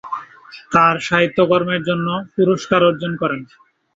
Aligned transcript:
তার 0.71 0.95
সাহিত্যকর্মের 1.07 1.81
জন্য 1.83 2.07
বিভিন্ন 2.15 2.33
পুরস্কারে 2.35 2.87
অর্জন 2.89 3.11
করেন। 3.21 3.41